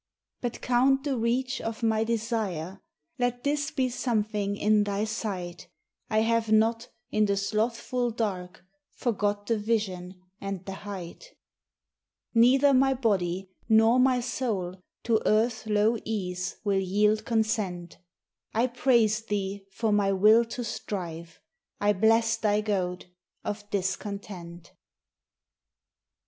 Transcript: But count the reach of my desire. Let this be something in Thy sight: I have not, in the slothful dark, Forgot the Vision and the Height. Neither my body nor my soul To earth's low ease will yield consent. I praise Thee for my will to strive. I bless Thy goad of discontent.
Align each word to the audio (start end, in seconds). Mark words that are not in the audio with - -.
But 0.41 0.61
count 0.61 1.03
the 1.03 1.15
reach 1.15 1.61
of 1.61 1.83
my 1.83 2.03
desire. 2.03 2.81
Let 3.19 3.43
this 3.43 3.69
be 3.69 3.87
something 3.89 4.57
in 4.57 4.83
Thy 4.83 5.03
sight: 5.03 5.67
I 6.09 6.21
have 6.21 6.51
not, 6.51 6.87
in 7.11 7.27
the 7.27 7.37
slothful 7.37 8.09
dark, 8.09 8.65
Forgot 8.93 9.45
the 9.45 9.59
Vision 9.59 10.19
and 10.39 10.65
the 10.65 10.73
Height. 10.87 11.23
Neither 12.33 12.73
my 12.73 12.95
body 12.95 13.51
nor 13.69 13.99
my 13.99 14.21
soul 14.21 14.81
To 15.03 15.21
earth's 15.27 15.67
low 15.67 15.97
ease 16.03 16.55
will 16.63 16.79
yield 16.79 17.23
consent. 17.23 17.99
I 18.55 18.65
praise 18.65 19.21
Thee 19.21 19.67
for 19.71 19.91
my 19.91 20.11
will 20.13 20.45
to 20.45 20.63
strive. 20.63 21.39
I 21.79 21.93
bless 21.93 22.37
Thy 22.37 22.61
goad 22.61 23.05
of 23.43 23.69
discontent. 23.69 24.71